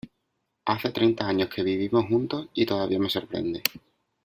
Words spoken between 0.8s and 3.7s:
treinta años que vivimos juntos y todavía me sorprende.